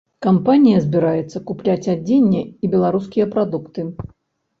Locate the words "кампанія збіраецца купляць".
0.25-1.89